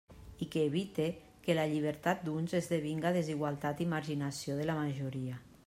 I 0.43 0.45
que 0.53 0.61
evite 0.69 1.03
que 1.47 1.57
la 1.59 1.65
llibertat 1.73 2.25
d'uns 2.29 2.57
esdevinga 2.61 3.13
desigualtat 3.21 3.85
i 3.87 3.91
marginació 3.95 4.57
de 4.63 4.69
la 4.71 4.83
majoria. 4.85 5.43